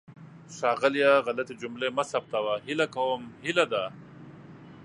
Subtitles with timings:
[0.55, 1.11] ښاغلیه!
[1.25, 2.53] غلطې جملې مه ثبتوه.
[2.67, 3.83] هیله کوم هیله ده.